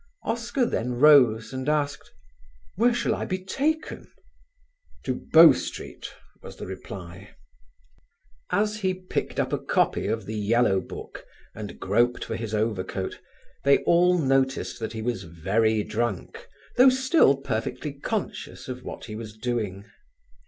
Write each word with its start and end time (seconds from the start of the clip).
Oscar 0.23 0.65
then 0.65 0.95
rose 0.95 1.53
and 1.53 1.69
asked, 1.69 2.11
"Where 2.73 2.91
shall 2.91 3.13
I 3.13 3.23
be 3.23 3.37
taken?" 3.37 4.11
"To 5.03 5.13
Bow 5.31 5.51
Street," 5.53 6.09
was 6.41 6.55
the 6.55 6.65
reply. 6.65 7.35
As 8.49 8.77
he 8.77 8.95
picked 8.95 9.39
up 9.39 9.53
a 9.53 9.59
copy 9.59 10.07
of 10.07 10.25
the 10.25 10.33
Yellow 10.33 10.79
Book 10.81 11.23
and 11.53 11.79
groped 11.79 12.23
for 12.25 12.35
his 12.35 12.55
overcoat, 12.55 13.19
they 13.63 13.83
all 13.83 14.17
noticed 14.17 14.79
that 14.79 14.93
he 14.93 15.03
was 15.03 15.21
"very 15.21 15.83
drunk" 15.83 16.47
though 16.77 16.89
still 16.89 17.37
perfectly 17.37 17.93
conscious 17.93 18.67
of 18.67 18.81
what 18.83 19.05
he 19.05 19.13
was 19.15 19.37
doing. 19.37 19.85